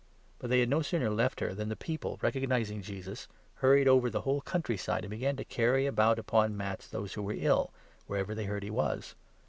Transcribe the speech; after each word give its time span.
But 0.39 0.49
they 0.49 0.61
had 0.61 0.65
54 0.69 0.79
no 0.79 0.81
sooner 0.81 1.09
left 1.11 1.39
her 1.41 1.53
than 1.53 1.69
the 1.69 1.75
people, 1.75 2.17
recognizing 2.23 2.81
Jesus, 2.81 3.27
hurried 3.57 3.83
55 3.83 3.93
over 3.93 4.09
the 4.09 4.21
whole 4.21 4.41
country 4.41 4.75
side, 4.75 5.03
and 5.05 5.11
began 5.11 5.35
to 5.35 5.45
carry 5.45 5.85
about 5.85 6.17
upon 6.17 6.57
mats 6.57 6.87
those 6.87 7.13
who 7.13 7.21
were 7.21 7.35
ill, 7.37 7.71
wherever 8.07 8.33
they 8.33 8.45
heard 8.45 8.63
he 8.63 8.71
was. 8.71 9.13